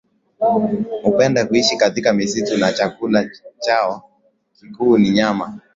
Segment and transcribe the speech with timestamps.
[1.03, 4.09] hupenda kuishi katika misitu na chakula chao
[4.59, 5.59] kikuu ni nyama